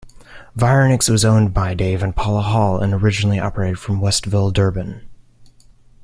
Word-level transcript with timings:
Vironix 0.57 1.11
was 1.11 1.23
owned 1.23 1.53
by 1.53 1.75
Dave 1.75 2.01
and 2.01 2.15
Paula 2.15 2.41
Hall 2.41 2.79
and 2.81 2.91
originally 2.91 3.37
operated 3.37 3.77
from 3.77 4.01
Westville, 4.01 4.49
Durban. 4.49 5.07